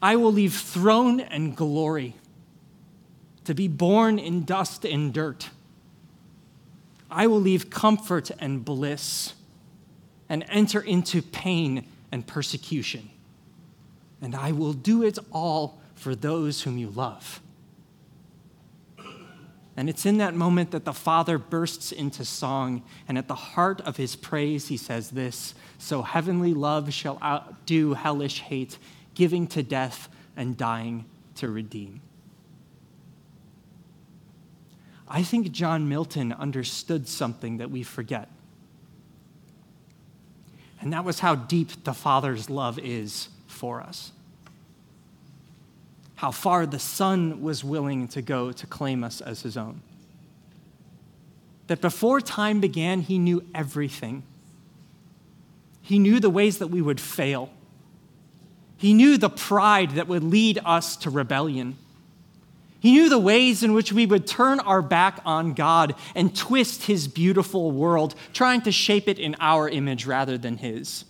I 0.00 0.16
will 0.16 0.32
leave 0.32 0.54
throne 0.54 1.20
and 1.20 1.56
glory 1.56 2.14
to 3.44 3.54
be 3.54 3.68
born 3.68 4.18
in 4.18 4.44
dust 4.44 4.84
and 4.84 5.12
dirt. 5.12 5.50
I 7.10 7.26
will 7.26 7.40
leave 7.40 7.70
comfort 7.70 8.30
and 8.38 8.64
bliss 8.64 9.34
and 10.28 10.44
enter 10.48 10.80
into 10.80 11.22
pain 11.22 11.86
and 12.10 12.26
persecution. 12.26 13.10
And 14.20 14.34
I 14.34 14.52
will 14.52 14.72
do 14.72 15.02
it 15.02 15.18
all 15.30 15.78
for 15.94 16.14
those 16.14 16.62
whom 16.62 16.78
you 16.78 16.90
love. 16.90 17.40
And 19.76 19.90
it's 19.90 20.06
in 20.06 20.16
that 20.18 20.34
moment 20.34 20.70
that 20.70 20.86
the 20.86 20.92
Father 20.94 21.36
bursts 21.36 21.92
into 21.92 22.24
song, 22.24 22.82
and 23.06 23.18
at 23.18 23.28
the 23.28 23.34
heart 23.34 23.82
of 23.82 23.98
his 23.98 24.16
praise, 24.16 24.68
he 24.68 24.78
says 24.78 25.10
this 25.10 25.54
So 25.78 26.02
heavenly 26.02 26.54
love 26.54 26.92
shall 26.94 27.18
outdo 27.22 27.92
hellish 27.92 28.40
hate, 28.40 28.78
giving 29.14 29.46
to 29.48 29.62
death 29.62 30.08
and 30.34 30.56
dying 30.56 31.04
to 31.36 31.50
redeem. 31.50 32.00
I 35.08 35.22
think 35.22 35.52
John 35.52 35.88
Milton 35.88 36.32
understood 36.32 37.06
something 37.06 37.58
that 37.58 37.70
we 37.70 37.82
forget. 37.82 38.30
And 40.80 40.92
that 40.92 41.04
was 41.04 41.20
how 41.20 41.34
deep 41.34 41.84
the 41.84 41.94
Father's 41.94 42.50
love 42.50 42.78
is 42.78 43.28
for 43.46 43.80
us 43.80 44.12
how 46.16 46.30
far 46.30 46.66
the 46.66 46.78
Son 46.78 47.42
was 47.42 47.62
willing 47.62 48.08
to 48.08 48.22
go 48.22 48.50
to 48.50 48.66
claim 48.66 49.04
us 49.04 49.20
as 49.20 49.42
his 49.42 49.56
own. 49.56 49.82
That 51.66 51.80
before 51.80 52.20
time 52.20 52.60
began, 52.60 53.02
he 53.02 53.18
knew 53.18 53.44
everything. 53.54 54.22
He 55.82 55.98
knew 55.98 56.18
the 56.18 56.30
ways 56.30 56.58
that 56.58 56.68
we 56.68 56.80
would 56.80 57.00
fail. 57.00 57.50
He 58.78 58.92
knew 58.92 59.18
the 59.18 59.30
pride 59.30 59.92
that 59.92 60.08
would 60.08 60.24
lead 60.24 60.58
us 60.64 60.96
to 60.98 61.10
rebellion. 61.10 61.76
He 62.80 62.92
knew 62.92 63.08
the 63.08 63.18
ways 63.18 63.62
in 63.62 63.72
which 63.72 63.92
we 63.92 64.06
would 64.06 64.26
turn 64.26 64.60
our 64.60 64.82
back 64.82 65.20
on 65.24 65.54
God 65.54 65.94
and 66.14 66.36
twist 66.36 66.84
His 66.84 67.08
beautiful 67.08 67.70
world, 67.70 68.14
trying 68.32 68.62
to 68.62 68.72
shape 68.72 69.08
it 69.08 69.18
in 69.18 69.34
our 69.40 69.68
image 69.68 70.06
rather 70.06 70.38
than 70.38 70.58
His. 70.58 71.04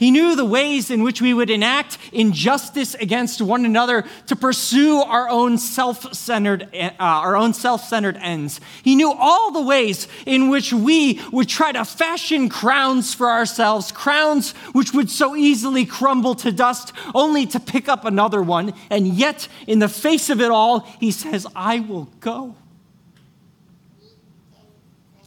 He 0.00 0.10
knew 0.10 0.34
the 0.34 0.46
ways 0.46 0.90
in 0.90 1.02
which 1.02 1.20
we 1.20 1.34
would 1.34 1.50
enact 1.50 1.98
injustice 2.10 2.94
against 2.94 3.42
one 3.42 3.66
another 3.66 4.06
to 4.28 4.34
pursue 4.34 5.02
our 5.02 5.28
own 5.28 5.58
self-centered, 5.58 6.70
uh, 6.74 6.90
our 6.98 7.36
own 7.36 7.52
self-centered 7.52 8.16
ends. 8.16 8.62
He 8.82 8.96
knew 8.96 9.12
all 9.12 9.50
the 9.50 9.60
ways 9.60 10.08
in 10.24 10.48
which 10.48 10.72
we 10.72 11.20
would 11.30 11.50
try 11.50 11.72
to 11.72 11.84
fashion 11.84 12.48
crowns 12.48 13.12
for 13.12 13.28
ourselves, 13.28 13.92
crowns 13.92 14.52
which 14.72 14.94
would 14.94 15.10
so 15.10 15.36
easily 15.36 15.84
crumble 15.84 16.34
to 16.36 16.50
dust, 16.50 16.94
only 17.14 17.44
to 17.48 17.60
pick 17.60 17.86
up 17.86 18.06
another 18.06 18.40
one. 18.40 18.72
And 18.88 19.06
yet, 19.06 19.48
in 19.66 19.80
the 19.80 19.88
face 19.88 20.30
of 20.30 20.40
it 20.40 20.50
all, 20.50 20.80
he 20.98 21.10
says, 21.10 21.46
I 21.54 21.80
will 21.80 22.08
go. 22.20 22.54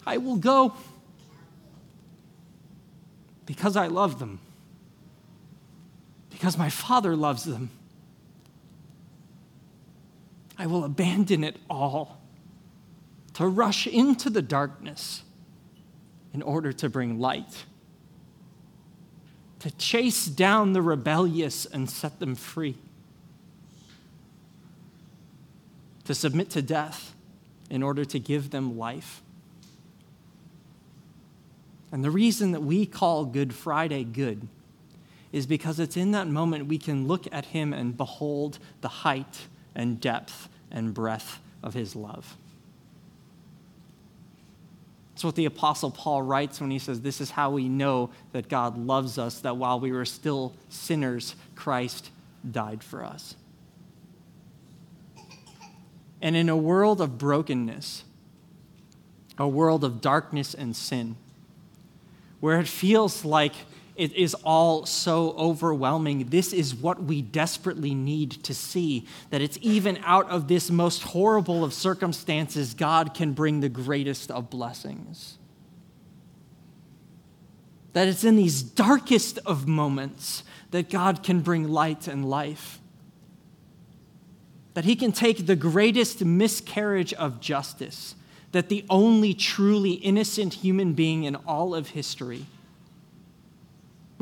I 0.04 0.18
will 0.18 0.38
go 0.38 0.74
because 3.46 3.78
I 3.78 3.86
love 3.86 4.18
them 4.18 4.40
because 6.44 6.58
my 6.58 6.70
Father 6.70 7.16
loves 7.16 7.46
them. 7.46 7.70
I 10.58 10.66
will 10.66 10.84
abandon 10.84 11.42
it 11.42 11.56
all 11.70 12.20
to 13.36 13.48
rush 13.48 13.88
into 13.88 14.30
the 14.30 14.42
darkness 14.42 15.24
in 16.34 16.42
order 16.42 16.74
to 16.74 16.90
bring 16.90 17.18
light, 17.18 17.64
to 19.60 19.72
chase 19.78 20.26
down 20.26 20.74
the 20.74 20.82
rebellious 20.82 21.66
and 21.66 21.90
set 21.90 22.20
them 22.20 22.36
free, 22.36 22.76
to 26.04 26.14
submit 26.14 26.50
to 26.50 26.62
death 26.62 27.16
in 27.70 27.82
order 27.82 28.04
to 28.04 28.20
give 28.20 28.50
them 28.50 28.78
life. 28.78 29.22
And 31.90 32.04
the 32.04 32.12
reason 32.12 32.52
that 32.52 32.64
we 32.64 32.86
call 32.86 33.24
Good 33.24 33.54
Friday 33.54 34.04
good 34.04 34.46
is 35.34 35.48
because 35.48 35.80
it's 35.80 35.98
in 35.98 36.12
that 36.12 36.28
moment 36.28 36.68
we 36.68 36.78
can 36.78 37.08
look 37.08 37.28
at 37.34 37.48
him 37.48 37.74
and 37.74 37.98
behold 37.98 38.60
the 38.80 38.88
height 38.88 39.48
and 39.76 40.00
depth 40.00 40.48
and 40.72 40.94
breadth 40.94 41.40
of 41.62 41.74
his 41.74 41.96
love. 41.96 42.38
That's 45.12 45.24
what 45.24 45.36
the 45.36 45.46
Apostle 45.46 45.92
Paul 45.92 46.22
writes 46.22 46.62
when 46.62 46.72
he 46.72 46.80
says, 46.80 47.02
This 47.02 47.20
is 47.20 47.32
how 47.32 47.50
we 47.50 47.68
know 47.68 48.12
that 48.32 48.48
God 48.48 48.78
loves 48.78 49.18
us, 49.18 49.40
that 49.40 49.58
while 49.58 49.80
we 49.80 49.92
were 49.92 50.06
still 50.06 50.54
sinners, 50.70 51.36
Christ 51.56 52.10
died 52.50 52.84
for 52.84 53.04
us. 53.04 53.36
And 56.22 56.36
in 56.36 56.48
a 56.48 56.58
world 56.58 57.02
of 57.02 57.18
brokenness, 57.18 58.04
a 59.38 59.48
world 59.48 59.84
of 59.84 60.00
darkness 60.00 60.54
and 60.54 60.76
sin, 60.76 61.16
where 62.40 62.60
it 62.60 62.68
feels 62.68 63.26
like 63.26 63.54
it 63.96 64.14
is 64.14 64.34
all 64.44 64.86
so 64.86 65.36
overwhelming. 65.38 66.28
This 66.30 66.52
is 66.52 66.74
what 66.74 67.04
we 67.04 67.22
desperately 67.22 67.94
need 67.94 68.32
to 68.44 68.54
see 68.54 69.06
that 69.30 69.42
it's 69.42 69.58
even 69.62 70.00
out 70.04 70.28
of 70.30 70.48
this 70.48 70.72
most 70.72 71.04
horrible 71.04 71.64
of 71.64 71.74
circumstances, 71.74 72.74
God 72.74 73.14
can 73.14 73.34
bring 73.34 73.60
the 73.60 73.70
greatest 73.70 74.32
of 74.32 74.50
blessings. 74.50 75.38
That 77.94 78.08
it's 78.08 78.24
in 78.24 78.36
these 78.36 78.64
darkest 78.64 79.38
of 79.46 79.68
moments 79.68 80.44
that 80.72 80.90
God 80.90 81.22
can 81.22 81.42
bring 81.42 81.68
light 81.68 82.08
and 82.08 82.28
life. 82.28 82.80
That 84.74 84.86
He 84.86 84.96
can 84.96 85.12
take 85.12 85.46
the 85.46 85.56
greatest 85.56 86.26
miscarriage 86.26 87.14
of 87.14 87.40
justice, 87.40 88.16
that 88.54 88.70
the 88.70 88.84
only 88.90 89.36
truly 89.36 89.92
innocent 89.92 90.56
human 90.56 90.94
being 90.94 91.26
in 91.26 91.36
all 91.36 91.76
of 91.76 91.90
history 91.90 92.48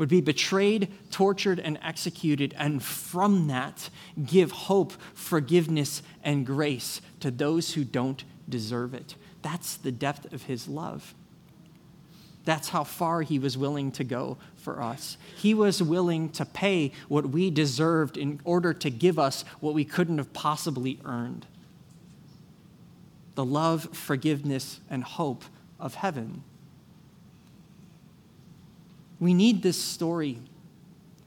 would 0.02 0.08
be 0.08 0.20
betrayed, 0.20 0.88
tortured, 1.12 1.60
and 1.60 1.78
executed, 1.80 2.52
and 2.58 2.82
from 2.82 3.46
that 3.46 3.88
give 4.26 4.50
hope, 4.50 4.92
forgiveness, 5.14 6.02
and 6.24 6.44
grace 6.44 7.00
to 7.20 7.30
those 7.30 7.74
who 7.74 7.84
don't 7.84 8.24
deserve 8.48 8.94
it. 8.94 9.14
That's 9.42 9.76
the 9.76 9.92
depth 9.92 10.32
of 10.32 10.42
his 10.42 10.66
love. 10.66 11.14
That's 12.44 12.70
how 12.70 12.82
far 12.82 13.22
he 13.22 13.38
was 13.38 13.56
willing 13.56 13.92
to 13.92 14.02
go 14.02 14.38
for 14.56 14.82
us. 14.82 15.18
He 15.36 15.54
was 15.54 15.80
willing 15.80 16.30
to 16.30 16.44
pay 16.44 16.90
what 17.06 17.26
we 17.28 17.48
deserved 17.48 18.16
in 18.16 18.40
order 18.42 18.74
to 18.74 18.90
give 18.90 19.20
us 19.20 19.44
what 19.60 19.72
we 19.72 19.84
couldn't 19.84 20.18
have 20.18 20.32
possibly 20.32 20.98
earned 21.04 21.46
the 23.36 23.44
love, 23.44 23.96
forgiveness, 23.96 24.80
and 24.90 25.04
hope 25.04 25.44
of 25.78 25.94
heaven. 25.94 26.42
We 29.22 29.34
need 29.34 29.62
this 29.62 29.80
story. 29.80 30.40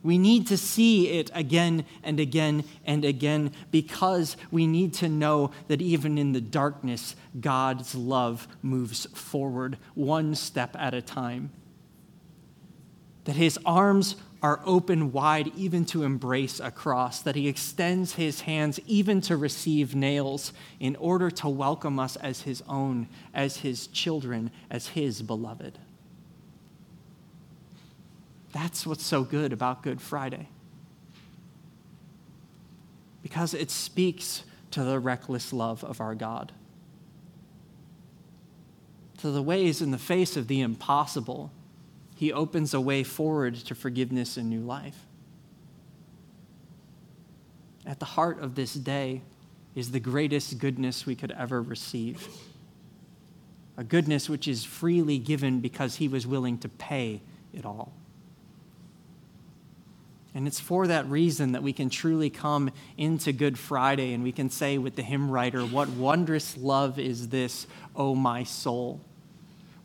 We 0.04 0.18
need 0.18 0.48
to 0.48 0.58
see 0.58 1.12
it 1.12 1.32
again 1.34 1.86
and 2.04 2.20
again 2.20 2.66
and 2.84 3.06
again 3.06 3.54
because 3.72 4.36
we 4.52 4.68
need 4.68 4.94
to 4.96 5.08
know 5.08 5.52
that 5.70 5.82
even 5.82 6.18
in 6.18 6.34
the 6.34 6.42
darkness, 6.42 7.16
God's 7.40 7.96
love 7.96 8.50
moves 8.62 9.06
forward 9.14 9.78
one 9.94 10.36
step 10.36 10.76
at 10.78 10.94
a 10.94 11.02
time. 11.02 11.52
That 13.24 13.38
his 13.38 13.58
arms 13.66 14.18
are 14.44 14.60
open 14.66 15.14
wide 15.14 15.54
even 15.56 15.86
to 15.86 16.04
embrace 16.04 16.60
a 16.60 16.72
cross, 16.72 17.22
that 17.22 17.38
he 17.38 17.48
extends 17.48 18.16
his 18.16 18.42
hands 18.42 18.78
even 18.88 19.22
to 19.22 19.38
receive 19.38 19.96
nails 19.96 20.52
in 20.82 20.98
order 20.98 21.32
to 21.32 21.48
welcome 21.48 21.98
us 21.98 22.18
as 22.18 22.42
his 22.42 22.62
own, 22.68 23.08
as 23.34 23.56
his 23.56 23.88
children, 23.88 24.52
as 24.70 24.90
his 24.90 25.22
beloved. 25.22 25.80
That's 28.56 28.88
what's 28.88 29.06
so 29.06 29.26
good 29.26 29.52
about 29.52 29.84
Good 29.84 30.00
Friday. 30.00 30.48
Because 33.22 33.54
it 33.54 33.70
speaks 33.70 34.44
to 34.72 34.82
the 34.82 34.98
reckless 34.98 35.52
love 35.52 35.84
of 35.84 36.00
our 36.00 36.16
God, 36.16 36.54
to 39.18 39.30
the 39.30 39.42
ways 39.42 39.82
in 39.82 39.92
the 39.92 39.98
face 39.98 40.38
of 40.38 40.48
the 40.48 40.62
impossible. 40.62 41.52
He 42.16 42.32
opens 42.32 42.74
a 42.74 42.80
way 42.80 43.04
forward 43.04 43.56
to 43.56 43.76
forgiveness 43.76 44.38
and 44.38 44.50
new 44.50 44.62
life. 44.62 45.06
At 47.86 48.00
the 48.00 48.06
heart 48.06 48.40
of 48.40 48.56
this 48.56 48.74
day 48.74 49.22
is 49.76 49.92
the 49.92 50.00
greatest 50.00 50.60
goodness 50.60 51.06
we 51.06 51.16
could 51.16 51.32
ever 51.32 51.62
receive. 51.62 52.26
A 53.76 53.84
goodness 53.84 54.30
which 54.30 54.48
is 54.48 54.64
freely 54.64 55.18
given 55.18 55.60
because 55.60 55.98
he 55.98 56.08
was 56.08 56.26
willing 56.26 56.58
to 56.60 56.70
pay 56.70 57.22
it 57.54 57.66
all. 57.66 57.92
And 60.36 60.48
it's 60.48 60.60
for 60.60 60.86
that 60.88 61.10
reason 61.10 61.54
that 61.54 61.64
we 61.64 61.72
can 61.72 61.90
truly 61.90 62.30
come 62.30 62.70
into 62.98 63.32
Good 63.32 63.58
Friday 63.58 64.14
and 64.14 64.22
we 64.22 64.34
can 64.34 64.50
say 64.50 64.78
with 64.78 64.98
the 64.98 65.02
hymn 65.02 65.32
writer, 65.32 65.62
What 65.62 65.88
wondrous 65.88 66.58
love 66.58 67.00
is 67.00 67.30
this, 67.30 67.66
O 67.96 68.16
my 68.16 68.44
soul? 68.44 69.00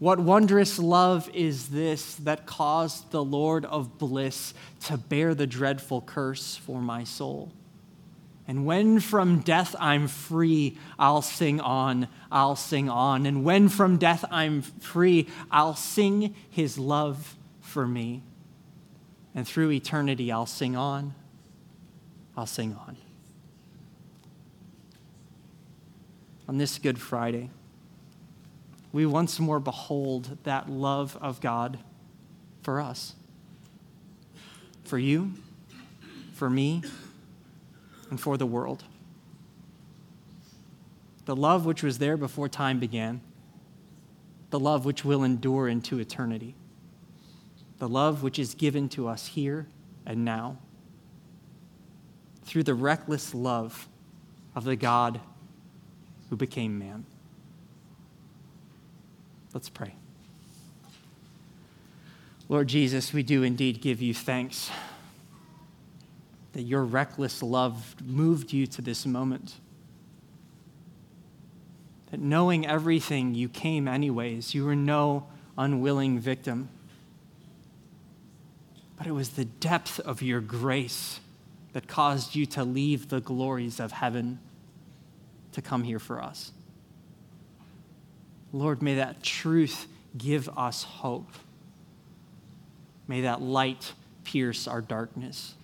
What 0.00 0.18
wondrous 0.18 0.78
love 0.78 1.30
is 1.32 1.68
this 1.68 2.16
that 2.16 2.46
caused 2.46 3.12
the 3.12 3.22
Lord 3.22 3.64
of 3.64 3.96
bliss 3.98 4.52
to 4.86 4.98
bear 4.98 5.36
the 5.36 5.46
dreadful 5.46 6.00
curse 6.00 6.56
for 6.56 6.80
my 6.80 7.04
soul? 7.04 7.52
And 8.48 8.66
when 8.66 8.98
from 8.98 9.40
death 9.40 9.76
I'm 9.78 10.08
free, 10.08 10.76
I'll 10.98 11.22
sing 11.22 11.60
on, 11.60 12.08
I'll 12.32 12.56
sing 12.56 12.88
on. 12.88 13.24
And 13.24 13.44
when 13.44 13.68
from 13.68 13.98
death 13.98 14.24
I'm 14.32 14.62
free, 14.62 15.28
I'll 15.52 15.76
sing 15.76 16.34
his 16.50 16.76
love 16.76 17.36
for 17.60 17.86
me. 17.86 18.22
And 19.35 19.47
through 19.47 19.71
eternity, 19.71 20.33
I'll 20.33 20.47
sing 20.47 20.77
on. 20.77 21.14
I'll 22.37 22.47
sing 22.47 22.75
on. 22.75 22.97
On 26.49 26.59
this 26.59 26.79
Good 26.79 27.01
Friday, 27.01 27.51
we 28.93 29.07
once 29.07 29.38
more 29.38 29.61
behold 29.61 30.38
that 30.43 30.69
love 30.69 31.16
of 31.21 31.40
God 31.40 31.79
for 32.62 32.81
us, 32.81 33.14
for 34.83 34.99
you, 34.99 35.35
for 36.35 36.51
me, 36.51 36.83
and 38.11 38.21
for 38.21 38.37
the 38.37 38.47
world. 38.47 38.83
The 41.27 41.37
love 41.37 41.64
which 41.64 41.85
was 41.85 41.99
there 41.99 42.16
before 42.16 42.49
time 42.49 42.81
began, 42.81 43.21
the 44.51 44.59
love 44.59 44.85
which 44.85 45.05
will 45.05 45.23
endure 45.23 45.69
into 45.69 46.01
eternity 46.01 46.57
the 47.81 47.88
love 47.88 48.23
which 48.23 48.38
is 48.38 48.55
given 48.55 48.88
to 48.90 49.09
us 49.09 49.27
here 49.27 49.66
and 50.07 50.23
now 50.25 50.59
through 52.45 52.62
the 52.62 52.75
reckless 52.75 53.35
love 53.35 53.88
of 54.55 54.64
the 54.64 54.77
God 54.77 55.19
who 56.29 56.37
became 56.37 56.79
man. 56.79 57.07
Let's 59.55 59.71
pray. 59.71 59.95
Lord 62.51 62.69
Jesus, 62.69 63.14
we 63.14 63.23
do 63.23 63.43
indeed 63.43 63.81
give 63.81 64.03
you 64.03 64.12
thanks 64.12 64.71
that 66.53 66.62
your 66.62 66.85
reckless 66.85 67.43
love 67.43 67.97
moved 68.05 68.53
you 68.53 68.66
to 68.66 68.83
this 68.83 69.07
moment. 69.07 69.55
That 72.11 72.21
knowing 72.21 72.66
everything, 72.66 73.35
you 73.35 73.49
came 73.49 73.88
anyways. 73.88 74.53
You 74.53 74.66
were 74.66 74.77
no 74.77 75.29
unwilling 75.57 76.19
victim. 76.19 76.69
But 79.00 79.06
it 79.06 79.12
was 79.12 79.30
the 79.30 79.46
depth 79.46 79.98
of 79.98 80.20
your 80.20 80.42
grace 80.42 81.20
that 81.72 81.88
caused 81.88 82.34
you 82.34 82.44
to 82.44 82.64
leave 82.64 83.08
the 83.08 83.22
glories 83.22 83.80
of 83.80 83.92
heaven 83.92 84.38
to 85.52 85.62
come 85.62 85.84
here 85.84 85.98
for 85.98 86.22
us. 86.22 86.52
Lord, 88.52 88.82
may 88.82 88.96
that 88.96 89.22
truth 89.22 89.86
give 90.18 90.50
us 90.50 90.82
hope. 90.82 91.30
May 93.08 93.22
that 93.22 93.40
light 93.40 93.94
pierce 94.24 94.68
our 94.68 94.82
darkness. 94.82 95.54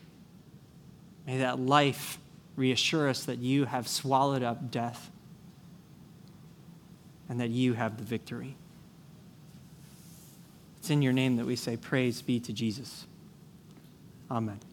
May 1.26 1.36
that 1.40 1.60
life 1.60 2.16
reassure 2.56 3.06
us 3.06 3.24
that 3.24 3.36
you 3.36 3.66
have 3.66 3.86
swallowed 3.86 4.42
up 4.42 4.70
death 4.70 5.10
and 7.28 7.38
that 7.42 7.50
you 7.50 7.74
have 7.74 7.98
the 7.98 8.04
victory. 8.04 8.56
It's 10.78 10.88
in 10.88 11.02
your 11.02 11.12
name 11.12 11.36
that 11.36 11.44
we 11.44 11.56
say, 11.56 11.76
Praise 11.76 12.22
be 12.22 12.40
to 12.40 12.54
Jesus. 12.54 13.04
Amen. 14.30 14.65